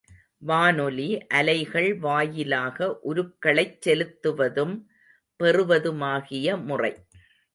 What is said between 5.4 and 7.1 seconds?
பெறுவதுமாகிய முறை.